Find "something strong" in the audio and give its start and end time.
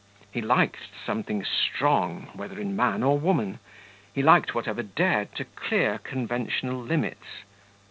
1.05-2.29